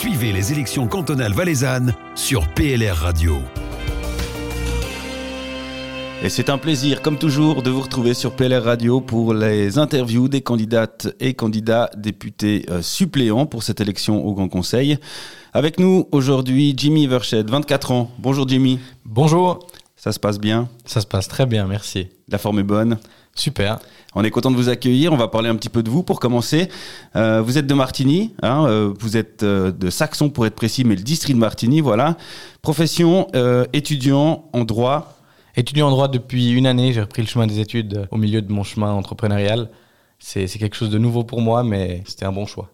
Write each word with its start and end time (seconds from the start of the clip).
Suivez 0.00 0.32
les 0.32 0.50
élections 0.50 0.88
cantonales 0.88 1.34
valaisannes 1.34 1.92
sur 2.14 2.48
PLR 2.48 2.96
Radio. 2.96 3.36
Et 6.22 6.30
c'est 6.30 6.48
un 6.48 6.56
plaisir, 6.56 7.02
comme 7.02 7.18
toujours, 7.18 7.62
de 7.62 7.68
vous 7.68 7.82
retrouver 7.82 8.14
sur 8.14 8.34
PLR 8.34 8.64
Radio 8.64 9.02
pour 9.02 9.34
les 9.34 9.76
interviews 9.76 10.28
des 10.28 10.40
candidates 10.40 11.14
et 11.20 11.34
candidats 11.34 11.90
députés 11.98 12.64
euh, 12.70 12.80
suppléants 12.80 13.44
pour 13.44 13.62
cette 13.62 13.82
élection 13.82 14.24
au 14.24 14.32
Grand 14.32 14.48
Conseil. 14.48 14.96
Avec 15.52 15.78
nous 15.78 16.08
aujourd'hui, 16.12 16.72
Jimmy 16.74 17.04
Evershed, 17.04 17.50
24 17.50 17.92
ans. 17.92 18.10
Bonjour 18.18 18.48
Jimmy. 18.48 18.80
Bonjour. 19.04 19.66
Ça 19.96 20.12
se 20.12 20.18
passe 20.18 20.40
bien? 20.40 20.70
Ça 20.86 21.02
se 21.02 21.06
passe 21.06 21.28
très 21.28 21.44
bien, 21.44 21.66
merci. 21.66 22.08
La 22.28 22.38
forme 22.38 22.60
est 22.60 22.62
bonne? 22.62 22.96
Super. 23.34 23.78
On 24.14 24.24
est 24.24 24.30
content 24.30 24.50
de 24.50 24.56
vous 24.56 24.68
accueillir. 24.68 25.12
On 25.12 25.16
va 25.16 25.28
parler 25.28 25.48
un 25.48 25.56
petit 25.56 25.68
peu 25.68 25.82
de 25.82 25.90
vous 25.90 26.02
pour 26.02 26.20
commencer. 26.20 26.68
Euh, 27.16 27.40
vous 27.40 27.58
êtes 27.58 27.66
de 27.66 27.74
Martigny, 27.74 28.34
hein, 28.42 28.66
euh, 28.66 28.92
vous 28.98 29.16
êtes 29.16 29.42
euh, 29.42 29.70
de 29.70 29.88
Saxon 29.88 30.30
pour 30.30 30.46
être 30.46 30.56
précis, 30.56 30.84
mais 30.84 30.96
le 30.96 31.02
district 31.02 31.34
de 31.34 31.40
Martigny, 31.40 31.80
voilà. 31.80 32.16
Profession, 32.62 33.28
étudiant 33.72 34.44
en 34.52 34.64
droit. 34.64 35.16
Étudiant 35.56 35.88
en 35.88 35.90
droit 35.90 36.08
depuis 36.08 36.50
une 36.50 36.66
année, 36.66 36.92
j'ai 36.92 37.00
repris 37.00 37.22
le 37.22 37.28
chemin 37.28 37.46
des 37.46 37.58
études 37.58 38.06
au 38.10 38.16
milieu 38.16 38.42
de 38.42 38.52
mon 38.52 38.62
chemin 38.62 38.92
entrepreneurial. 38.92 39.70
C'est 40.18 40.46
quelque 40.46 40.76
chose 40.76 40.90
de 40.90 40.98
nouveau 40.98 41.24
pour 41.24 41.40
moi, 41.40 41.64
mais 41.64 42.02
c'était 42.06 42.26
un 42.26 42.32
bon 42.32 42.46
choix. 42.46 42.70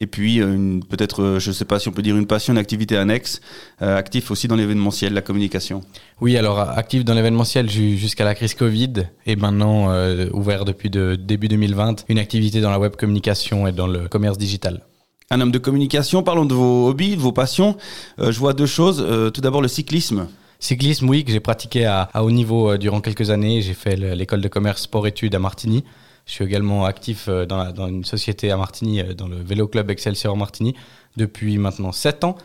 Et 0.00 0.06
puis, 0.06 0.40
euh, 0.40 0.78
peut-être, 0.88 1.22
euh, 1.24 1.38
je 1.40 1.48
ne 1.48 1.52
sais 1.54 1.64
pas 1.64 1.80
si 1.80 1.88
on 1.88 1.90
peut 1.92 2.02
dire 2.02 2.16
une 2.16 2.28
passion, 2.28 2.52
une 2.52 2.58
activité 2.58 2.96
annexe, 2.96 3.40
euh, 3.82 3.96
actif 3.96 4.30
aussi 4.30 4.46
dans 4.46 4.54
l'événementiel, 4.54 5.12
la 5.12 5.22
communication. 5.22 5.80
Oui, 6.20 6.36
alors 6.36 6.60
actif 6.60 7.04
dans 7.04 7.14
l'événementiel 7.14 7.68
ju- 7.68 7.96
jusqu'à 7.96 8.24
la 8.24 8.36
crise 8.36 8.54
Covid 8.54 8.92
et 9.26 9.34
maintenant 9.34 9.90
euh, 9.90 10.28
ouvert 10.32 10.64
depuis 10.64 10.88
de, 10.88 11.16
début 11.16 11.48
2020, 11.48 12.04
une 12.08 12.20
activité 12.20 12.60
dans 12.60 12.70
la 12.70 12.78
web 12.78 12.94
communication 12.94 13.66
et 13.66 13.72
dans 13.72 13.88
le 13.88 14.06
commerce 14.06 14.38
digital. 14.38 14.82
Un 15.30 15.40
homme 15.40 15.50
de 15.50 15.58
communication, 15.58 16.22
parlons 16.22 16.44
de 16.44 16.54
vos 16.54 16.88
hobbies, 16.88 17.16
de 17.16 17.20
vos 17.20 17.32
passions. 17.32 17.76
Euh, 18.20 18.30
je 18.30 18.38
vois 18.38 18.52
deux 18.54 18.66
choses. 18.66 19.04
Tout 19.34 19.40
d'abord, 19.40 19.62
le 19.62 19.68
cyclisme. 19.68 20.28
Cyclisme, 20.60 21.08
oui, 21.08 21.24
que 21.24 21.32
j'ai 21.32 21.40
pratiqué 21.40 21.86
à, 21.86 22.02
à 22.14 22.22
haut 22.22 22.30
niveau 22.30 22.76
durant 22.78 23.00
quelques 23.00 23.30
années. 23.30 23.62
J'ai 23.62 23.74
fait 23.74 23.96
le- 23.96 24.14
l'école 24.14 24.42
de 24.42 24.48
commerce 24.48 24.82
sport-études 24.82 25.34
à 25.34 25.40
Martigny. 25.40 25.82
Je 26.28 26.32
suis 26.34 26.44
également 26.44 26.84
actif 26.84 27.26
euh, 27.28 27.46
dans, 27.46 27.56
la- 27.56 27.72
dans 27.72 27.88
une 27.88 28.04
société 28.04 28.50
à 28.52 28.56
Martigny, 28.56 29.00
euh, 29.00 29.14
dans 29.14 29.26
le 29.26 29.36
vélo 29.42 29.66
club 29.66 29.90
Excelsior 29.90 30.36
Martigny, 30.36 30.74
depuis 31.16 31.58
maintenant 31.58 31.90
7 31.90 32.22
ans. 32.22 32.36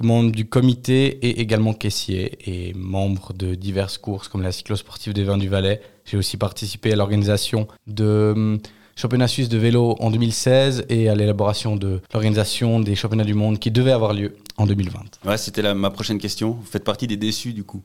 Membre 0.00 0.32
du 0.32 0.46
comité 0.46 1.06
et 1.26 1.40
également 1.40 1.74
caissier 1.74 2.38
et 2.46 2.72
membre 2.74 3.34
de 3.34 3.54
diverses 3.54 3.98
courses 3.98 4.26
comme 4.26 4.40
la 4.42 4.50
cyclosportive 4.50 5.12
des 5.12 5.22
Vins 5.22 5.36
du 5.36 5.48
Valais. 5.48 5.82
J'ai 6.06 6.16
aussi 6.16 6.38
participé 6.38 6.92
à 6.92 6.96
l'organisation 6.96 7.68
de 7.86 8.32
hum, 8.34 8.58
championnat 8.96 9.28
suisse 9.28 9.50
de 9.50 9.58
vélo 9.58 9.96
en 10.00 10.10
2016 10.10 10.86
et 10.88 11.10
à 11.10 11.14
l'élaboration 11.14 11.76
de 11.76 12.00
l'organisation 12.14 12.80
des 12.80 12.94
championnats 12.94 13.24
du 13.24 13.34
monde 13.34 13.58
qui 13.58 13.70
devaient 13.70 13.92
avoir 13.92 14.14
lieu 14.14 14.34
en 14.56 14.64
2020. 14.66 14.98
Ouais, 15.26 15.36
c'était 15.36 15.74
ma 15.74 15.90
prochaine 15.90 16.18
question. 16.18 16.52
Vous 16.52 16.64
faites 16.64 16.84
partie 16.84 17.06
des 17.06 17.18
déçus, 17.18 17.52
du 17.52 17.62
coup? 17.64 17.82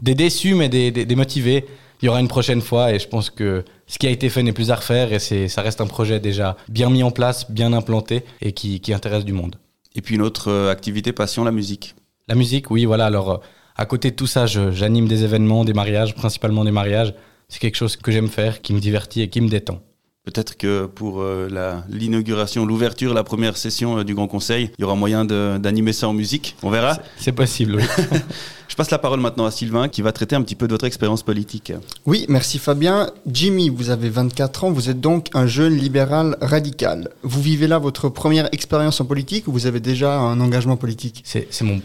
des 0.00 0.14
déçus, 0.14 0.54
mais 0.54 0.70
des, 0.70 0.90
des, 0.90 1.04
des 1.04 1.14
motivés. 1.14 1.66
Il 2.02 2.06
y 2.06 2.08
aura 2.08 2.20
une 2.20 2.28
prochaine 2.28 2.60
fois 2.60 2.92
et 2.92 2.98
je 2.98 3.08
pense 3.08 3.30
que 3.30 3.64
ce 3.86 3.98
qui 3.98 4.06
a 4.06 4.10
été 4.10 4.28
fait 4.28 4.42
n'est 4.42 4.52
plus 4.52 4.70
à 4.70 4.76
refaire 4.76 5.12
et 5.12 5.18
c'est, 5.18 5.48
ça 5.48 5.62
reste 5.62 5.80
un 5.80 5.86
projet 5.86 6.20
déjà 6.20 6.56
bien 6.68 6.90
mis 6.90 7.02
en 7.02 7.10
place, 7.10 7.50
bien 7.50 7.72
implanté 7.72 8.24
et 8.40 8.52
qui, 8.52 8.80
qui 8.80 8.92
intéresse 8.92 9.24
du 9.24 9.32
monde. 9.32 9.56
Et 9.94 10.00
puis 10.02 10.16
une 10.16 10.22
autre 10.22 10.50
euh, 10.50 10.70
activité, 10.70 11.12
passion, 11.12 11.44
la 11.44 11.52
musique. 11.52 11.94
La 12.28 12.34
musique, 12.34 12.70
oui, 12.70 12.84
voilà. 12.84 13.06
Alors, 13.06 13.30
euh, 13.30 13.36
à 13.76 13.86
côté 13.86 14.10
de 14.10 14.16
tout 14.16 14.26
ça, 14.26 14.46
je- 14.46 14.70
j'anime 14.72 15.06
des 15.08 15.24
événements, 15.24 15.64
des 15.64 15.72
mariages, 15.72 16.14
principalement 16.14 16.64
des 16.64 16.72
mariages. 16.72 17.14
C'est 17.48 17.60
quelque 17.60 17.76
chose 17.76 17.96
que 17.96 18.10
j'aime 18.10 18.28
faire, 18.28 18.60
qui 18.62 18.72
me 18.74 18.80
divertit 18.80 19.20
et 19.22 19.28
qui 19.28 19.40
me 19.40 19.48
détend. 19.48 19.80
Peut-être 20.24 20.56
que 20.56 20.86
pour 20.86 21.20
euh, 21.20 21.48
la- 21.50 21.84
l'inauguration, 21.90 22.64
l'ouverture, 22.64 23.12
la 23.12 23.24
première 23.24 23.58
session 23.58 23.98
euh, 23.98 24.04
du 24.04 24.14
Grand 24.14 24.26
Conseil, 24.26 24.70
il 24.78 24.82
y 24.82 24.84
aura 24.84 24.94
moyen 24.94 25.26
de- 25.26 25.58
d'animer 25.58 25.92
ça 25.92 26.08
en 26.08 26.14
musique. 26.14 26.56
On 26.62 26.70
verra. 26.70 26.98
C'est 27.18 27.32
possible, 27.32 27.76
oui. 27.76 27.82
Je 28.68 28.74
passe 28.74 28.90
la 28.90 28.98
parole 28.98 29.20
maintenant 29.20 29.44
à 29.44 29.50
Sylvain 29.50 29.88
qui 29.88 30.00
va 30.00 30.12
traiter 30.12 30.34
un 30.34 30.40
petit 30.40 30.54
peu 30.54 30.66
de 30.66 30.72
votre 30.72 30.86
expérience 30.86 31.22
politique. 31.22 31.74
Oui, 32.06 32.24
merci 32.30 32.58
Fabien. 32.58 33.10
Jimmy, 33.30 33.68
vous 33.68 33.90
avez 33.90 34.08
24 34.08 34.64
ans, 34.64 34.70
vous 34.72 34.88
êtes 34.88 34.98
donc 35.00 35.28
un 35.34 35.46
jeune 35.46 35.74
libéral 35.76 36.38
radical. 36.40 37.10
Vous 37.22 37.42
vivez 37.42 37.66
là 37.68 37.78
votre 37.78 38.08
première 38.08 38.48
expérience 38.52 39.02
en 39.02 39.04
politique 39.04 39.46
ou 39.46 39.52
vous 39.52 39.66
avez 39.66 39.80
déjà 39.80 40.18
un 40.18 40.40
engagement 40.40 40.78
politique? 40.78 41.20
C'est 41.26 41.46
c'est 41.50 41.64
mon 41.64 41.80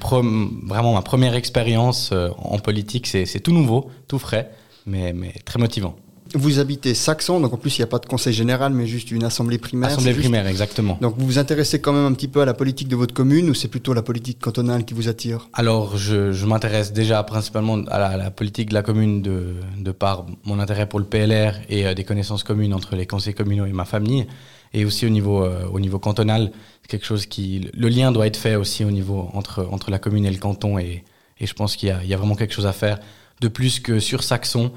vraiment 0.66 0.94
ma 0.94 1.02
première 1.02 1.36
expérience 1.36 2.12
euh, 2.13 2.30
en 2.38 2.58
politique. 2.58 3.06
C'est 3.06 3.25
c'est 3.25 3.42
tout 3.42 3.52
nouveau, 3.53 3.92
tout 4.08 4.18
frais, 4.18 4.50
mais, 4.88 5.12
mais 5.12 5.34
très 5.44 5.59
motivant. 5.59 5.97
Vous 6.35 6.59
habitez 6.59 6.94
Saxon, 6.94 7.40
donc 7.40 7.53
en 7.53 7.57
plus 7.57 7.78
il 7.78 7.81
n'y 7.81 7.84
a 7.84 7.88
pas 7.88 8.00
de 8.00 8.06
conseil 8.06 8.34
général 8.34 8.73
mais 8.73 8.85
juste 8.85 9.12
une 9.12 9.23
assemblée 9.23 9.57
primaire. 9.57 9.90
Assemblée 9.90 10.12
juste- 10.13 10.23
primaire, 10.23 10.45
exactement. 10.47 10.97
Donc 11.01 11.16
vous 11.17 11.25
vous 11.25 11.38
intéressez 11.40 11.81
quand 11.81 11.94
même 11.94 12.06
un 12.06 12.13
petit 12.13 12.28
peu 12.28 12.41
à 12.41 12.45
la 12.45 12.53
politique 12.53 12.88
de 12.88 12.95
votre 12.95 13.13
commune 13.13 13.50
ou 13.50 13.53
c'est 13.53 13.67
plutôt 13.67 13.94
la 13.94 14.01
politique 14.03 14.39
cantonale 14.39 14.85
qui 14.85 14.94
vous 14.94 15.07
attire? 15.07 15.47
Alors, 15.53 15.97
je, 15.97 16.31
je 16.31 16.45
m'intéresse 16.45 16.94
déjà 16.94 17.23
principalement 17.23 17.75
à 17.88 17.97
la, 18.00 18.07
à 18.07 18.18
la 18.18 18.31
politique 18.31 18.69
de 18.69 18.73
la 18.75 18.84
commune 18.84 19.22
de, 19.22 19.56
de 19.78 19.91
par 19.91 20.25
mon 20.45 20.59
intérêt 20.59 20.88
pour 20.88 21.00
le 21.00 21.06
PLR 21.06 21.53
et 21.69 21.88
euh, 21.88 21.94
des 21.94 22.03
connaissances 22.03 22.44
communes 22.44 22.73
entre 22.73 22.95
les 22.95 23.06
conseils 23.07 23.34
communaux 23.34 23.66
et 23.66 23.72
ma 23.73 23.85
famille. 23.85 24.28
Et 24.73 24.85
aussi 24.85 25.06
au 25.07 25.09
niveau, 25.09 25.44
euh, 25.44 25.66
au 25.72 25.79
niveau 25.79 25.97
cantonal, 25.97 26.51
quelque 26.88 27.06
chose 27.06 27.25
qui... 27.25 27.69
Le 27.73 27.88
lien 27.89 28.12
doit 28.12 28.28
être 28.28 28.38
fait 28.38 28.56
aussi 28.56 28.85
au 28.85 28.91
niveau 28.91 29.29
entre, 29.34 29.68
entre 29.72 29.89
la 29.89 29.97
commune 29.97 30.25
et 30.25 30.31
le 30.31 30.38
canton. 30.38 30.78
Et, 30.78 31.03
et 31.39 31.47
je 31.47 31.53
pense 31.56 31.75
qu'il 31.75 31.89
y, 31.89 31.91
a- 31.91 32.01
il 32.03 32.09
y 32.09 32.13
a 32.13 32.18
vraiment 32.18 32.35
quelque 32.35 32.53
chose 32.53 32.68
à 32.68 32.73
faire. 32.73 33.00
De 33.41 33.47
plus 33.47 33.79
que 33.79 34.00
sur 34.00 34.22
Saxon, 34.22 34.72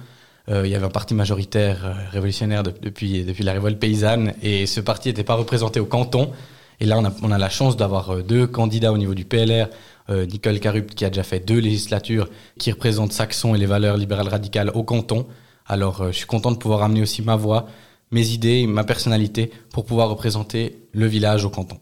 il 0.49 0.67
y 0.67 0.75
avait 0.75 0.87
un 0.87 0.91
parti 0.91 1.15
majoritaire 1.15 1.85
euh, 1.87 1.93
révolutionnaire 2.11 2.63
de- 2.63 2.75
depuis, 2.83 3.25
la 3.41 3.53
révolte 3.53 3.79
paysanne. 3.79 4.35
Et 4.43 4.67
ce 4.67 4.81
parti 4.81 5.09
n'était 5.09 5.25
pas 5.25 5.35
représenté 5.35 5.79
au 5.81 5.87
canton. 5.87 6.33
Et 6.81 6.85
là, 6.85 7.01
on 7.23 7.31
a, 7.31 7.39
la 7.39 7.49
chance 7.49 7.77
d'avoir 7.77 8.11
euh, 8.11 8.23
deux 8.23 8.47
candidats 8.47 8.93
au 8.93 8.99
niveau 8.99 9.15
du 9.15 9.25
PLR. 9.25 9.69
Euh, 10.11 10.27
Nicole 10.27 10.59
Carupt, 10.59 10.95
qui 10.97 11.05
a 11.05 11.11
déjà 11.11 11.23
fait 11.23 11.39
deux 11.39 11.59
législatures, 11.61 12.29
qui 12.59 12.73
représente 12.73 13.13
Saxon 13.13 13.55
et 13.55 13.59
les 13.59 13.67
valeurs 13.67 13.97
libérales 13.97 14.29
radicales 14.29 14.71
au 14.75 14.83
canton. 14.83 15.27
Alors, 15.67 16.01
euh, 16.03 16.11
je 16.11 16.17
suis 16.17 16.27
content 16.27 16.51
de 16.51 16.57
pouvoir 16.57 16.83
amener 16.83 17.03
aussi 17.03 17.23
ma 17.23 17.37
voix, 17.37 17.67
mes 18.11 18.27
idées, 18.31 18.67
ma 18.67 18.83
personnalité 18.83 19.53
pour 19.73 19.85
pouvoir 19.85 20.09
représenter 20.11 20.77
le 20.93 21.07
village 21.07 21.45
au 21.45 21.51
canton. 21.51 21.79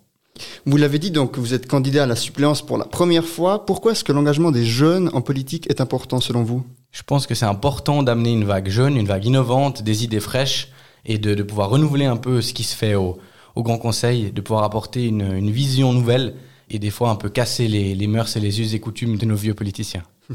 Vous 0.67 0.77
l'avez 0.77 0.99
dit 0.99 1.11
donc 1.11 1.39
vous 1.39 1.55
êtes 1.55 1.67
candidat 1.67 2.03
à 2.05 2.07
la 2.07 2.15
suppléance 2.17 2.61
pour 2.61 2.77
la 2.79 2.85
première 2.85 3.25
fois. 3.25 3.65
Pourquoi 3.65 3.93
est-ce 3.93 4.05
que 4.05 4.13
l'engagement 4.13 4.51
des 4.51 4.65
jeunes 4.67 5.11
en 5.15 5.23
politique 5.23 5.69
est 5.71 5.81
important 5.81 6.21
selon 6.21 6.43
vous? 6.45 6.65
Je 6.93 7.03
pense 7.03 7.27
que 7.27 7.35
c'est 7.35 7.47
important 7.47 8.03
d'amener 8.03 8.33
une 8.33 8.45
vague 8.45 8.69
jeune, 8.69 8.97
une 8.97 9.07
vague 9.07 9.25
innovante, 9.25 9.83
des 9.83 10.05
idées 10.05 10.21
fraîches 10.21 10.69
et 11.05 11.19
de, 11.19 11.35
de 11.35 11.43
pouvoir 11.43 11.71
renouveler 11.71 12.05
un 12.05 12.17
peu 12.17 12.43
ce 12.43 12.53
qui 12.53 12.65
se 12.65 12.75
fait 12.75 12.95
au, 12.95 13.19
au 13.55 13.63
Grand 13.63 13.79
Conseil, 13.79 14.33
de 14.33 14.41
pouvoir 14.41 14.65
apporter 14.65 15.07
une, 15.07 15.33
une 15.33 15.51
vision 15.51 15.93
nouvelle 15.93 16.35
et 16.69 16.79
des 16.79 16.91
fois 16.91 17.11
un 17.11 17.17
peu 17.17 17.29
casser 17.29 17.69
les, 17.69 17.95
les 17.95 18.07
mœurs 18.07 18.37
et 18.37 18.41
les 18.41 18.61
us 18.61 18.75
et 18.75 18.81
coutumes 18.81 19.17
de 19.17 19.27
nos 19.27 19.37
vieux 19.37 19.55
politiciens. 19.55 20.03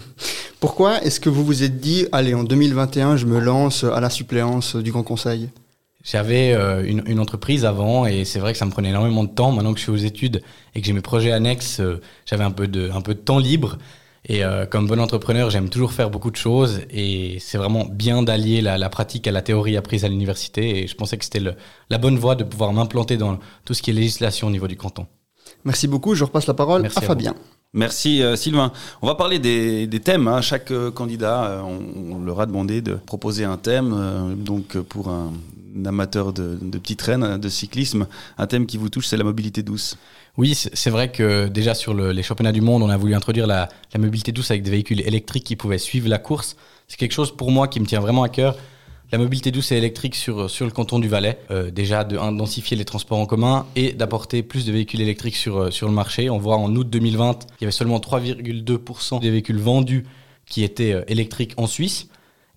Pourquoi 0.60 1.02
est-ce 1.04 1.20
que 1.20 1.30
vous 1.30 1.46
vous 1.46 1.64
êtes 1.64 1.80
dit 1.80 2.08
allez 2.12 2.34
en 2.34 2.44
2021 2.44 3.18
je 3.18 3.26
me 3.26 3.40
lance 3.40 3.84
à 3.84 4.00
la 4.00 4.10
suppléance 4.10 4.76
du 4.76 4.92
Grand 4.92 5.04
Conseil? 5.04 5.50
J'avais 6.04 6.54
euh, 6.54 6.86
une, 6.86 7.04
une 7.08 7.20
entreprise 7.20 7.66
avant 7.66 8.06
et 8.06 8.26
c'est 8.26 8.40
vrai 8.40 8.52
que 8.52 8.60
ça 8.60 8.66
me 8.66 8.72
prenait 8.72 8.90
énormément 8.90 9.24
de 9.24 9.30
temps. 9.30 9.52
Maintenant 9.52 9.74
que 9.74 9.80
je 9.80 9.84
suis 9.84 9.92
aux 9.92 9.96
études 9.96 10.44
et 10.76 10.82
que 10.82 10.86
j'ai 10.86 10.94
mes 10.94 11.02
projets 11.02 11.32
annexes, 11.32 11.80
euh, 11.80 12.00
j'avais 12.28 12.44
un 12.44 12.52
peu 12.52 12.68
de 12.68 12.92
un 12.92 13.02
peu 13.02 13.16
de 13.16 13.20
temps 13.20 13.40
libre. 13.40 13.80
Et 14.28 14.44
euh, 14.44 14.66
comme 14.66 14.88
bon 14.88 15.00
entrepreneur, 15.00 15.50
j'aime 15.52 15.70
toujours 15.70 15.92
faire 15.94 16.10
beaucoup 16.10 16.32
de 16.32 16.36
choses 16.36 16.82
et 16.90 17.38
c'est 17.40 17.58
vraiment 17.60 17.86
bien 17.86 18.24
d'allier 18.24 18.62
la, 18.62 18.78
la 18.78 18.90
pratique 18.90 19.28
à 19.28 19.32
la 19.32 19.42
théorie 19.44 19.78
apprise 19.78 20.04
à 20.04 20.08
l'université. 20.08 20.84
Et 20.84 20.88
je 20.88 20.96
pensais 20.96 21.18
que 21.18 21.24
c'était 21.26 21.42
la 21.90 21.98
bonne 22.00 22.18
voie 22.18 22.36
de 22.36 22.44
pouvoir 22.44 22.74
m'implanter 22.74 23.18
dans 23.18 23.38
tout 23.66 23.74
ce 23.76 23.82
qui 23.84 23.92
est 23.92 23.94
législation 23.94 24.48
au 24.48 24.52
niveau 24.52 24.68
du 24.68 24.78
canton. 24.78 25.06
Merci 25.64 25.88
beaucoup, 25.88 26.16
je 26.16 26.24
repasse 26.24 26.48
la 26.48 26.56
parole 26.56 26.82
Merci 26.84 27.00
à 27.00 27.02
à 27.04 27.06
Fabien. 27.06 27.36
Merci 27.74 28.24
euh, 28.24 28.36
Sylvain. 28.36 28.72
On 29.02 29.08
va 29.08 29.16
parler 29.16 29.38
des, 29.38 29.86
des 29.86 30.00
thèmes. 30.00 30.28
hein. 30.28 30.42
Chaque 30.42 30.72
euh, 30.72 30.90
candidat, 30.92 31.46
euh, 31.46 31.62
on, 31.62 32.16
on 32.16 32.20
leur 32.24 32.40
a 32.40 32.46
demandé 32.46 32.82
de 32.82 32.94
proposer 32.96 33.44
un 33.44 33.58
thème. 33.58 33.94
euh, 33.96 34.34
donc 34.34 34.76
euh, 34.76 34.82
pour 34.82 35.10
un, 35.10 35.34
un 35.78 35.86
amateur 35.86 36.34
de, 36.34 36.58
de 36.62 36.78
petites 36.80 37.10
de 37.10 37.50
cyclisme, 37.50 38.08
un 38.38 38.48
thème 38.48 38.66
qui 38.66 38.78
vous 38.78 38.90
touche, 38.90 39.08
c'est 39.08 39.18
la 39.18 39.24
mobilité 39.26 39.62
douce. 39.62 39.98
Oui, 40.38 40.54
c'est 40.56 40.90
vrai 40.90 41.12
que 41.12 41.48
déjà 41.48 41.74
sur 41.74 41.94
le- 41.94 42.12
les 42.12 42.22
championnats 42.24 42.52
du 42.52 42.60
monde, 42.62 42.84
on 42.84 42.90
a 42.90 42.98
voulu 42.98 43.16
introduire 43.16 43.48
la, 43.48 43.70
mobilité 43.98 44.34
douce 44.34 44.52
avec 44.52 44.64
des 44.64 44.72
véhicules 44.72 45.00
électriques 45.02 45.46
qui 45.46 45.56
pouvaient 45.56 45.78
suivre 45.78 46.10
la 46.10 46.18
course. 46.18 46.58
C'est 46.90 46.98
quelque 46.98 47.14
chose 47.14 47.36
pour 47.36 47.52
moi 47.52 47.70
qui 47.70 47.80
me 47.80 47.86
tient 47.86 48.02
vraiment 48.02 48.24
à 48.24 48.30
cœur. 48.30 48.58
La 49.14 49.18
mobilité 49.18 49.52
douce 49.52 49.72
et 49.72 49.78
électrique 49.78 50.14
sur, 50.16 50.50
sur 50.50 50.66
le 50.66 50.72
canton 50.72 51.00
du 51.00 51.08
Valais. 51.08 51.40
Euh, 51.52 51.72
déjà 51.72 52.04
de 52.04 52.18
les 52.76 52.86
transports 52.86 53.18
en 53.20 53.26
commun 53.26 53.66
et 53.78 53.94
d'apporter 53.94 54.44
plus 54.44 54.66
de 54.66 54.74
véhicules 54.74 55.00
électriques 55.00 55.38
sur, 55.38 55.58
euh, 55.58 55.72
sur 55.72 55.88
le 55.88 55.94
marché. 55.94 56.30
On 56.30 56.38
voit 56.38 56.58
en 56.58 56.76
août 56.76 56.90
2020, 56.90 57.48
il 57.60 57.64
y 57.64 57.66
avait 57.66 57.72
seulement 57.72 58.00
3,2% 58.00 59.20
des 59.22 59.30
véhicules 59.30 59.60
vendus 59.60 60.06
qui 60.48 60.64
étaient 60.66 60.92
euh, 60.94 61.04
électriques 61.08 61.54
en 61.56 61.68
Suisse. 61.68 62.10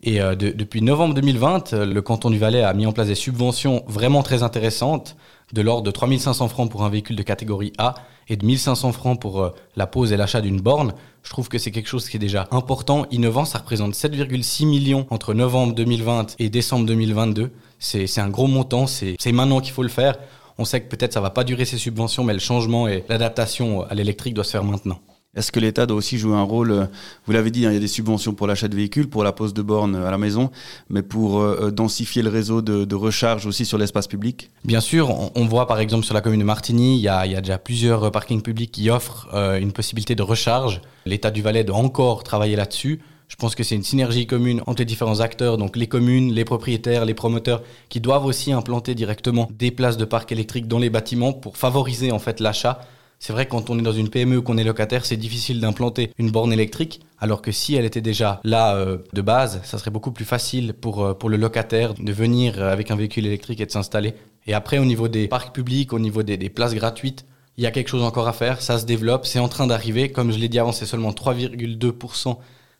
Et 0.02 0.20
de- 0.20 0.50
depuis 0.52 0.80
novembre 0.80 1.14
2020, 1.14 1.72
euh, 1.72 1.84
le 1.84 2.02
canton 2.02 2.30
du 2.30 2.38
Valais 2.38 2.62
a 2.62 2.72
mis 2.72 2.86
en 2.86 2.92
place 2.92 3.08
des 3.08 3.14
subventions 3.16 3.82
vraiment 3.88 4.22
très 4.22 4.42
intéressantes, 4.44 5.16
de 5.52 5.62
l'ordre 5.62 5.82
de 5.82 5.90
3500 5.90 6.48
francs 6.48 6.70
pour 6.70 6.84
un 6.84 6.88
véhicule 6.88 7.16
de 7.16 7.22
catégorie 7.22 7.72
A 7.78 7.94
et 8.28 8.36
de 8.36 8.44
1500 8.44 8.92
francs 8.92 9.20
pour 9.20 9.40
euh, 9.40 9.54
la 9.76 9.86
pose 9.86 10.12
et 10.12 10.16
l'achat 10.16 10.40
d'une 10.40 10.60
borne. 10.60 10.92
Je 11.22 11.30
trouve 11.30 11.48
que 11.48 11.58
c'est 11.58 11.70
quelque 11.70 11.88
chose 11.88 12.08
qui 12.08 12.16
est 12.16 12.20
déjà 12.20 12.48
important, 12.50 13.06
innovant. 13.10 13.44
Ça 13.44 13.58
représente 13.58 13.94
7,6 13.94 14.66
millions 14.66 15.06
entre 15.10 15.34
novembre 15.34 15.74
2020 15.74 16.36
et 16.38 16.50
décembre 16.50 16.86
2022. 16.86 17.50
C'est 17.78 18.18
un 18.18 18.28
gros 18.28 18.46
montant, 18.46 18.86
c'est 18.86 19.16
c'est 19.18 19.32
maintenant 19.32 19.60
qu'il 19.60 19.72
faut 19.72 19.82
le 19.82 19.88
faire. 19.88 20.16
On 20.58 20.64
sait 20.64 20.80
que 20.80 20.88
peut-être 20.88 21.12
ça 21.12 21.20
va 21.20 21.30
pas 21.30 21.44
durer 21.44 21.64
ces 21.64 21.78
subventions, 21.78 22.24
mais 22.24 22.32
le 22.32 22.40
changement 22.40 22.88
et 22.88 23.04
l'adaptation 23.08 23.82
à 23.82 23.94
l'électrique 23.94 24.34
doit 24.34 24.44
se 24.44 24.50
faire 24.50 24.64
maintenant. 24.64 24.98
Est-ce 25.36 25.52
que 25.52 25.60
l'État 25.60 25.84
doit 25.84 25.98
aussi 25.98 26.16
jouer 26.16 26.34
un 26.34 26.42
rôle 26.42 26.70
euh, 26.72 26.86
Vous 27.26 27.32
l'avez 27.32 27.50
dit, 27.50 27.66
hein, 27.66 27.70
il 27.70 27.74
y 27.74 27.76
a 27.76 27.80
des 27.80 27.86
subventions 27.86 28.32
pour 28.32 28.46
l'achat 28.46 28.66
de 28.66 28.74
véhicules, 28.74 29.08
pour 29.08 29.22
la 29.22 29.32
pose 29.32 29.52
de 29.52 29.60
bornes 29.60 29.94
à 29.94 30.10
la 30.10 30.16
maison, 30.16 30.50
mais 30.88 31.02
pour 31.02 31.40
euh, 31.40 31.58
euh, 31.64 31.70
densifier 31.70 32.22
le 32.22 32.30
réseau 32.30 32.62
de, 32.62 32.94
recharge 32.94 33.46
aussi 33.46 33.66
sur 33.66 33.76
l'espace 33.76 34.08
public? 34.08 34.50
Bien 34.64 34.80
sûr, 34.80 35.30
on, 35.34 35.44
voit 35.44 35.66
par 35.66 35.80
exemple 35.80 36.04
sur 36.04 36.14
la 36.14 36.22
commune 36.22 36.40
de 36.40 36.44
Martigny, 36.44 36.96
il 36.96 37.02
y 37.02 37.08
a, 37.08 37.26
déjà 37.40 37.58
plusieurs 37.58 38.10
parkings 38.10 38.42
publics 38.42 38.72
qui 38.72 38.90
offrent 38.90 39.28
une 39.60 39.70
possibilité 39.72 40.16
de 40.16 40.22
recharge. 40.22 40.80
L'État 41.06 41.30
du 41.30 41.42
Valais 41.42 41.62
doit 41.62 41.76
encore 41.76 42.24
travailler 42.24 42.56
là-dessus. 42.56 43.00
Je 43.28 43.36
pense 43.36 43.54
que 43.54 43.62
c'est 43.62 43.76
une 43.76 43.84
synergie 43.84 44.26
commune 44.26 44.62
entre 44.66 44.80
les 44.80 44.86
différents 44.86 45.20
acteurs, 45.20 45.58
donc 45.58 45.76
les 45.76 45.86
communes, 45.86 46.32
les 46.32 46.44
propriétaires, 46.44 47.04
les 47.04 47.14
promoteurs, 47.14 47.62
qui 47.88 48.00
doivent 48.00 48.24
aussi 48.24 48.52
implanter 48.52 48.94
directement 48.94 49.48
des 49.56 49.70
places 49.70 49.96
de 49.96 50.04
parc 50.04 50.32
électrique 50.32 50.66
dans 50.66 50.78
les 50.78 50.90
bâtiments 50.90 51.32
pour 51.32 51.56
favoriser 51.56 52.10
en 52.10 52.18
fait 52.18 52.40
l'achat. 52.40 52.80
C'est 53.18 53.32
vrai 53.32 53.46
que 53.46 53.50
quand 53.50 53.68
on 53.68 53.78
est 53.78 53.82
dans 53.82 53.92
une 53.92 54.10
PME 54.10 54.38
ou 54.38 54.42
qu'on 54.42 54.58
est 54.58 54.64
locataire, 54.64 55.04
c'est 55.04 55.16
difficile 55.16 55.60
d'implanter 55.60 56.12
une 56.18 56.30
borne 56.30 56.52
électrique, 56.52 57.00
alors 57.18 57.42
que 57.42 57.50
si 57.50 57.74
elle 57.74 57.84
était 57.84 58.00
déjà 58.00 58.40
là 58.44 58.76
euh, 58.76 58.98
de 59.12 59.22
base, 59.22 59.60
ça 59.64 59.78
serait 59.78 59.90
beaucoup 59.90 60.12
plus 60.12 60.24
facile 60.24 60.72
pour, 60.72 61.04
euh, 61.04 61.14
pour 61.14 61.28
le 61.28 61.36
locataire 61.36 61.94
de 61.94 62.12
venir 62.12 62.62
avec 62.62 62.90
un 62.90 62.96
véhicule 62.96 63.26
électrique 63.26 63.60
et 63.60 63.66
de 63.66 63.72
s'installer. 63.72 64.14
Et 64.46 64.54
après, 64.54 64.78
au 64.78 64.84
niveau 64.84 65.08
des 65.08 65.26
parcs 65.26 65.52
publics, 65.54 65.92
au 65.92 65.98
niveau 65.98 66.22
des, 66.22 66.36
des 66.36 66.48
places 66.48 66.74
gratuites, 66.74 67.26
il 67.58 67.64
y 67.64 67.66
a 67.66 67.72
quelque 67.72 67.88
chose 67.88 68.04
encore 68.04 68.28
à 68.28 68.32
faire, 68.32 68.62
ça 68.62 68.78
se 68.78 68.86
développe, 68.86 69.26
c'est 69.26 69.40
en 69.40 69.48
train 69.48 69.66
d'arriver. 69.66 70.12
Comme 70.12 70.30
je 70.30 70.38
l'ai 70.38 70.48
dit 70.48 70.60
avant, 70.60 70.70
c'est 70.70 70.86
seulement 70.86 71.10
3,2% 71.10 72.36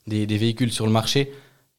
des, 0.06 0.26
véhicules 0.26 0.72
sur 0.72 0.86
le 0.86 0.92
marché. 0.92 1.32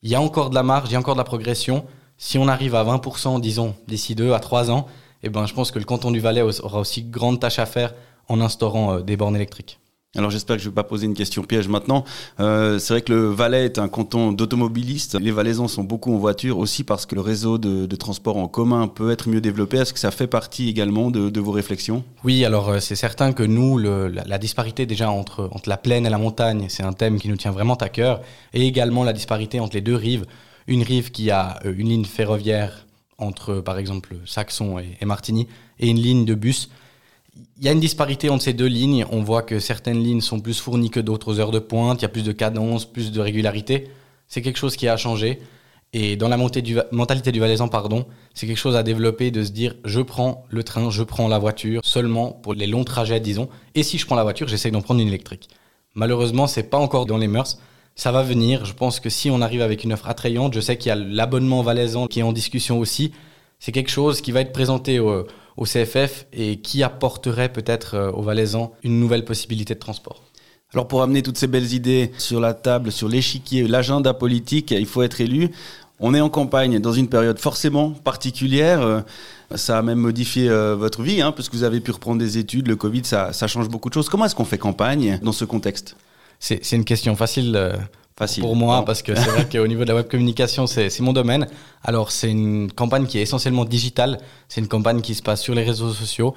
Il 0.03 0.09
y 0.09 0.15
a 0.15 0.21
encore 0.21 0.49
de 0.49 0.55
la 0.55 0.63
marge, 0.63 0.89
il 0.89 0.93
y 0.93 0.95
a 0.97 0.99
encore 0.99 1.15
de 1.15 1.19
la 1.19 1.23
progression. 1.23 1.85
Si 2.17 2.37
on 2.37 2.49
arrive 2.49 2.75
à 2.75 2.83
20%, 2.83 3.39
disons, 3.39 3.73
d'ici 3.87 4.15
2 4.15 4.33
à 4.33 4.39
3 4.39 4.69
ans, 4.69 4.85
eh 5.23 5.29
ben, 5.29 5.45
je 5.45 5.53
pense 5.53 5.71
que 5.71 5.79
le 5.79 5.85
canton 5.85 6.11
du 6.11 6.19
Valais 6.19 6.41
aura 6.41 6.79
aussi 6.79 7.03
grande 7.03 7.39
tâche 7.39 7.59
à 7.59 7.65
faire 7.65 7.93
en 8.29 8.39
instaurant 8.41 8.93
euh, 8.93 9.01
des 9.01 9.17
bornes 9.17 9.35
électriques. 9.35 9.79
Alors 10.15 10.31
j'espère 10.31 10.55
que 10.55 10.63
je 10.63 10.67
ne 10.67 10.71
vais 10.71 10.75
pas 10.75 10.83
poser 10.83 11.05
une 11.05 11.13
question 11.13 11.43
piège 11.43 11.67
maintenant. 11.67 12.03
Euh, 12.39 12.79
c'est 12.79 12.95
vrai 12.95 13.01
que 13.03 13.13
le 13.13 13.27
Valais 13.27 13.65
est 13.65 13.77
un 13.77 13.87
canton 13.87 14.31
d'automobilistes. 14.31 15.13
Les 15.19 15.29
Valaisans 15.29 15.67
sont 15.67 15.83
beaucoup 15.83 16.11
en 16.11 16.17
voiture 16.17 16.57
aussi 16.57 16.83
parce 16.83 17.05
que 17.05 17.13
le 17.13 17.21
réseau 17.21 17.59
de, 17.59 17.95
transport 17.95 18.37
en 18.37 18.47
commun 18.47 18.87
peut 18.87 19.11
être 19.11 19.29
mieux 19.29 19.39
développé. 19.39 19.77
Est-ce 19.77 19.93
que 19.93 19.99
ça 19.99 20.09
fait 20.09 20.25
partie 20.25 20.67
également 20.67 21.11
de, 21.11 21.39
vos 21.39 21.51
réflexions? 21.51 22.03
Oui, 22.23 22.43
alors 22.43 22.69
euh, 22.69 22.79
c'est 22.79 22.95
certain 22.95 23.33
que 23.33 23.43
nous, 23.43 23.77
la, 23.77 24.37
disparité 24.39 24.87
déjà 24.87 25.11
entre, 25.11 25.47
entre 25.51 25.69
la 25.69 25.77
plaine 25.77 26.07
et 26.07 26.09
la 26.09 26.17
montagne, 26.17 26.65
c'est 26.69 26.83
un 26.83 26.93
thème 26.93 27.19
qui 27.19 27.29
nous 27.29 27.37
tient 27.37 27.51
vraiment 27.51 27.75
à 27.75 27.89
cœur. 27.89 28.21
Et 28.55 28.65
également 28.65 29.03
la 29.03 29.13
disparité 29.13 29.59
entre 29.59 29.75
les 29.75 29.81
deux 29.81 29.95
rives. 29.95 30.25
Une 30.65 30.81
rive 30.81 31.11
qui 31.11 31.29
a 31.29 31.59
une 31.63 31.87
ligne 31.87 32.05
ferroviaire 32.05 32.87
entre 33.19 33.55
par 33.61 33.77
exemple 33.77 34.15
Saxon 34.25 34.79
et 34.79 35.05
Martigny 35.05 35.47
et 35.79 35.87
une 35.87 35.99
ligne 35.99 36.25
de 36.25 36.33
bus 36.33 36.69
il 37.57 37.65
y 37.65 37.67
a 37.67 37.71
une 37.71 37.79
disparité 37.79 38.29
entre 38.29 38.43
ces 38.43 38.53
deux 38.53 38.67
lignes. 38.67 39.05
On 39.11 39.21
voit 39.21 39.41
que 39.41 39.59
certaines 39.59 40.01
lignes 40.01 40.21
sont 40.21 40.39
plus 40.39 40.59
fournies 40.59 40.89
que 40.89 40.99
d'autres 40.99 41.39
heures 41.39 41.51
de 41.51 41.59
pointe. 41.59 42.01
Il 42.01 42.03
y 42.03 42.05
a 42.05 42.09
plus 42.09 42.23
de 42.23 42.31
cadence, 42.31 42.85
plus 42.85 43.11
de 43.11 43.19
régularité. 43.19 43.89
C'est 44.27 44.41
quelque 44.41 44.57
chose 44.57 44.75
qui 44.75 44.87
a 44.87 44.97
changé. 44.97 45.39
Et 45.91 46.15
dans 46.15 46.29
la 46.29 46.37
mentalité 46.37 47.31
du 47.31 47.39
Valaisan, 47.39 47.67
pardon, 47.67 48.05
c'est 48.35 48.45
quelque 48.45 48.57
chose 48.57 48.75
à 48.75 48.83
développer 48.83 49.31
de 49.31 49.43
se 49.43 49.51
dire 49.51 49.75
je 49.83 50.01
prends 50.01 50.45
le 50.49 50.63
train, 50.63 50.91
je 50.91 51.01
prends 51.01 51.27
la 51.27 51.39
voiture 51.39 51.81
seulement 51.83 52.31
pour 52.31 52.53
les 52.53 52.67
longs 52.67 52.83
trajets, 52.83 53.19
disons. 53.19 53.49
Et 53.73 53.81
si 53.81 53.97
je 53.97 54.05
prends 54.05 54.15
la 54.15 54.23
voiture, 54.23 54.47
j'essaye 54.47 54.71
d'en 54.71 54.81
prendre 54.81 55.01
une 55.01 55.07
électrique. 55.07 55.49
Malheureusement, 55.95 56.45
c'est 56.45 56.63
pas 56.63 56.77
encore 56.77 57.07
dans 57.07 57.17
les 57.17 57.27
mœurs. 57.27 57.57
Ça 57.95 58.11
va 58.11 58.21
venir. 58.21 58.65
Je 58.65 58.73
pense 58.73 58.99
que 58.99 59.09
si 59.09 59.31
on 59.31 59.41
arrive 59.41 59.63
avec 59.63 59.83
une 59.83 59.91
offre 59.91 60.07
attrayante, 60.07 60.53
je 60.53 60.61
sais 60.61 60.77
qu'il 60.77 60.89
y 60.89 60.91
a 60.91 60.95
l'abonnement 60.95 61.63
valaisan 61.63 62.07
qui 62.07 62.19
est 62.19 62.23
en 62.23 62.33
discussion 62.33 62.79
aussi. 62.79 63.11
C'est 63.59 63.71
quelque 63.71 63.91
chose 63.91 64.21
qui 64.21 64.31
va 64.31 64.41
être 64.41 64.53
présenté 64.53 64.99
au, 64.99 65.25
au 65.59 65.65
CFF 65.65 66.25
et 66.31 66.61
qui 66.61 66.83
apporterait 66.83 67.49
peut-être 67.49 67.95
euh, 67.95 68.11
aux 68.11 68.23
Valaisans 68.23 68.71
une 68.81 68.99
nouvelle 68.99 69.25
possibilité 69.25 69.75
de 69.75 69.79
transport? 69.79 70.23
Alors 70.73 70.87
pour 70.87 71.01
amener 71.01 71.21
toutes 71.21 71.37
ces 71.37 71.47
belles 71.47 71.73
idées 71.73 72.11
sur 72.17 72.39
la 72.39 72.53
table, 72.53 72.91
sur 72.91 73.09
l'échiquier, 73.09 73.67
l'agenda 73.67 74.13
politique, 74.13 74.71
il 74.71 74.85
faut 74.85 75.01
être 75.01 75.19
élu. 75.19 75.49
On 75.99 76.13
est 76.13 76.21
en 76.21 76.29
campagne 76.29 76.79
dans 76.79 76.93
une 76.93 77.09
période 77.09 77.39
forcément 77.39 77.91
particulière. 77.91 78.81
Euh, 78.81 79.01
ça 79.55 79.79
a 79.79 79.81
même 79.81 79.99
modifié 79.99 80.47
euh, 80.47 80.75
votre 80.75 81.01
vie, 81.01 81.21
hein, 81.21 81.33
puisque 81.33 81.53
vous 81.55 81.63
avez 81.63 81.81
pu 81.81 81.91
reprendre 81.91 82.19
des 82.19 82.37
études. 82.37 82.67
Le 82.67 82.77
Covid, 82.77 83.03
ça, 83.03 83.31
change 83.47 83.67
beaucoup 83.67 83.89
de 83.89 83.95
choses. 83.95 84.07
Comment 84.07 84.25
est-ce 84.25 84.35
qu'on 84.35 84.45
fait 84.45 84.57
campagne 84.57 85.19
dans 85.21 85.33
ce 85.33 85.43
contexte? 85.43 85.97
C'est 86.39 86.71
une 86.71 86.85
question 86.85 87.17
facile 87.17 87.73
pour 88.39 88.55
moi, 88.55 88.83
parce 88.85 89.01
que 89.01 89.15
c'est 89.15 89.29
vrai 89.29 89.47
qu'au 89.51 89.67
niveau 89.67 89.83
de 89.83 89.89
la 89.89 89.95
web 89.95 90.07
communication, 90.07 90.67
c'est 90.67 90.99
mon 90.99 91.13
domaine. 91.13 91.47
Alors, 91.83 92.11
c'est 92.11 92.29
une 92.29 92.71
campagne 92.71 93.05
qui 93.05 93.17
est 93.17 93.21
essentiellement 93.21 93.65
digitale. 93.65 94.19
C'est 94.47 94.61
une 94.61 94.67
campagne 94.67 95.01
qui 95.01 95.15
se 95.15 95.21
passe 95.21 95.41
sur 95.41 95.55
les 95.55 95.63
réseaux 95.63 95.93
sociaux. 95.93 96.35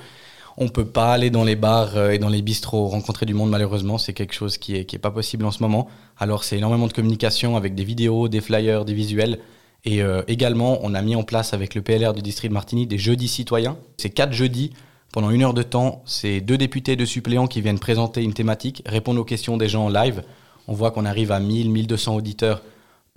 On 0.56 0.68
peut 0.68 0.84
pas 0.84 1.12
aller 1.12 1.30
dans 1.30 1.44
les 1.44 1.56
bars 1.56 1.96
euh, 1.96 2.10
et 2.10 2.18
dans 2.18 2.28
les 2.28 2.42
bistrots 2.42 2.88
rencontrer 2.88 3.24
du 3.24 3.32
monde, 3.32 3.50
malheureusement. 3.50 3.96
C'est 3.98 4.12
quelque 4.12 4.34
chose 4.34 4.58
qui 4.58 4.76
est, 4.76 4.84
qui 4.84 4.96
est 4.96 4.98
pas 4.98 5.10
possible 5.10 5.46
en 5.46 5.50
ce 5.50 5.62
moment. 5.62 5.88
Alors, 6.18 6.44
c'est 6.44 6.58
énormément 6.58 6.86
de 6.86 6.92
communication 6.92 7.56
avec 7.56 7.74
des 7.74 7.84
vidéos, 7.84 8.28
des 8.28 8.40
flyers, 8.40 8.84
des 8.84 8.94
visuels. 8.94 9.38
Et 9.84 10.02
euh, 10.02 10.22
également, 10.28 10.78
on 10.82 10.94
a 10.94 11.02
mis 11.02 11.16
en 11.16 11.24
place 11.24 11.54
avec 11.54 11.74
le 11.74 11.82
PLR 11.82 12.12
du 12.12 12.22
district 12.22 12.50
de 12.50 12.54
Martigny 12.54 12.86
des 12.86 12.98
jeudis 12.98 13.28
citoyens. 13.28 13.76
C'est 13.96 14.10
quatre 14.10 14.32
jeudis 14.32 14.72
pendant 15.12 15.30
une 15.30 15.42
heure 15.42 15.54
de 15.54 15.62
temps. 15.62 16.02
C'est 16.06 16.40
deux 16.40 16.58
députés, 16.58 16.96
deux 16.96 17.06
suppléants 17.06 17.46
qui 17.46 17.60
viennent 17.60 17.78
présenter 17.80 18.22
une 18.22 18.34
thématique, 18.34 18.82
répondre 18.86 19.20
aux 19.20 19.24
questions 19.24 19.56
des 19.56 19.68
gens 19.68 19.86
en 19.86 19.88
live. 19.88 20.22
On 20.68 20.74
voit 20.74 20.90
qu'on 20.90 21.04
arrive 21.04 21.32
à 21.32 21.40
1000, 21.40 21.70
1200 21.70 22.16
auditeurs 22.16 22.62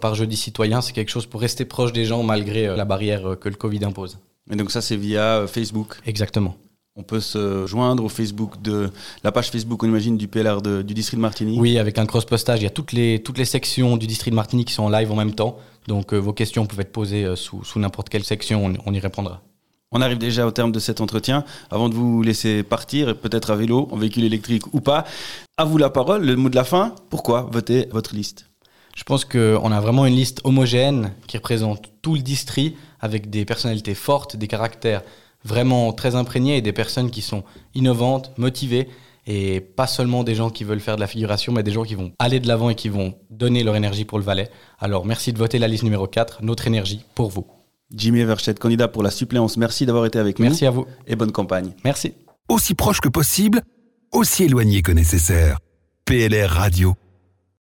par 0.02 0.16
jeudi 0.16 0.36
citoyen. 0.36 0.82
C'est 0.82 0.94
quelque 0.94 1.12
chose 1.12 1.26
pour 1.26 1.42
rester 1.42 1.66
proche 1.66 1.94
des 1.94 2.06
gens 2.06 2.24
malgré 2.24 2.68
euh, 2.68 2.76
la 2.76 2.86
barrière 2.86 3.32
euh, 3.32 3.36
que 3.36 3.50
le 3.50 3.56
Covid 3.56 3.84
impose. 3.86 4.20
Et 4.52 4.56
donc 4.56 4.72
ça, 4.72 4.82
c'est 4.82 4.96
via 4.96 5.40
euh, 5.40 5.48
Facebook 5.48 6.00
Exactement. 6.06 6.56
On 6.98 7.04
peut 7.04 7.20
se 7.20 7.66
joindre 7.66 8.06
au 8.06 8.10
Facebook 8.10 8.62
de 8.62 8.90
la 9.22 9.34
page 9.34 9.52
Facebook, 9.52 9.84
on 9.84 9.88
imagine, 9.88 10.18
du 10.18 10.30
PLR 10.30 10.62
du 10.62 10.94
district 10.94 11.18
de 11.18 11.22
Martigny. 11.22 11.60
Oui, 11.60 11.78
avec 11.78 11.98
un 11.98 12.06
cross-postage. 12.06 12.62
Il 12.62 12.64
y 12.64 12.68
a 12.68 12.70
toutes 12.70 12.94
les, 12.94 13.22
toutes 13.22 13.38
les 13.38 13.44
sections 13.44 13.98
du 13.98 14.08
district 14.08 14.32
de 14.32 14.36
Martigny 14.36 14.64
qui 14.64 14.72
sont 14.72 14.84
en 14.84 14.90
live 14.90 15.12
en 15.12 15.16
même 15.16 15.36
temps. 15.36 15.60
Donc 15.88 16.14
vos 16.14 16.32
questions 16.32 16.66
peuvent 16.66 16.80
être 16.80 16.94
posées 16.94 17.36
sous, 17.36 17.62
n'importe 17.76 18.08
quelle 18.08 18.24
section, 18.24 18.74
on, 18.86 18.94
y 18.94 19.00
répondra. 19.00 19.42
On 19.98 20.02
arrive 20.02 20.18
déjà 20.18 20.46
au 20.46 20.52
terme 20.52 20.74
de 20.74 20.80
cet 20.80 21.00
entretien. 21.00 21.46
Avant 21.72 21.88
de 21.88 21.94
vous 21.96 22.22
laisser 22.22 22.64
partir, 22.64 23.18
peut-être 23.18 23.50
à 23.50 23.56
vélo, 23.56 23.88
en 23.92 23.96
véhicule 23.96 24.26
électrique 24.26 24.74
ou 24.74 24.82
pas, 24.82 25.06
à 25.56 25.64
vous 25.64 25.78
la 25.78 25.90
parole, 25.90 26.26
le 26.26 26.36
mot 26.36 26.50
de 26.50 26.56
la 26.58 26.66
fin. 26.66 26.94
Pourquoi 27.10 27.48
voter 27.50 27.88
votre 27.94 28.14
liste? 28.14 28.50
Je 28.94 29.04
pense 29.04 29.24
qu'on 29.24 29.72
a 29.72 29.80
vraiment 29.80 30.06
une 30.06 30.16
liste 30.16 30.42
homogène 30.44 31.14
qui 31.28 31.38
représente 31.38 31.92
tout 32.02 32.16
le 32.16 32.20
district 32.20 32.78
avec 33.00 33.30
des 33.30 33.46
personnalités 33.46 33.96
fortes, 33.96 34.36
des 34.36 34.50
caractères 34.50 35.02
vraiment 35.46 35.94
très 35.94 36.16
imprégnés 36.16 36.58
et 36.58 36.62
des 36.62 36.74
personnes 36.74 37.10
qui 37.10 37.22
sont 37.22 37.46
innovantes, 37.74 38.34
motivées 38.38 38.90
et 39.28 39.62
pas 39.62 39.88
seulement 39.88 40.26
des 40.26 40.36
gens 40.36 40.50
qui 40.50 40.66
veulent 40.66 40.82
faire 40.82 40.98
de 40.98 41.02
la 41.02 41.08
figuration, 41.08 41.54
mais 41.54 41.64
des 41.64 41.72
gens 41.72 41.84
qui 41.84 41.96
vont 41.96 42.12
aller 42.20 42.42
de 42.42 42.50
l'avant 42.50 42.70
et 42.70 42.76
qui 42.76 42.90
vont 42.90 43.14
donner 43.30 43.64
leur 43.64 43.78
énergie 43.78 44.04
pour 44.04 44.18
le 44.18 44.26
Valais. 44.26 44.52
Alors 44.78 45.06
merci 45.06 45.32
de 45.32 45.38
voter 45.38 45.58
la 45.58 45.70
liste 45.70 45.84
numéro 45.84 46.06
4, 46.06 46.44
notre 46.44 46.68
énergie 46.68 47.06
pour 47.16 47.30
vous. 47.30 47.48
Jimmy 47.94 48.22
Everchette, 48.22 48.60
candidat 48.60 48.88
pour 48.88 49.04
la 49.04 49.12
suppléance, 49.12 49.58
merci 49.58 49.86
d'avoir 49.86 50.06
été 50.06 50.20
avec 50.20 50.40
nous. 50.40 50.46
Merci 50.46 50.66
à 50.66 50.72
vous. 50.72 50.86
Et 51.08 51.16
bonne 51.16 51.32
campagne. 51.32 51.72
Merci. 51.84 52.14
Aussi 52.50 52.76
proche 52.76 53.02
que 53.02 53.10
possible 53.10 53.62
aussi 54.16 54.44
éloigné 54.44 54.82
que 54.82 54.94
nécessaire. 54.94 55.60
PLR 56.06 56.50
Radio. 56.50 56.96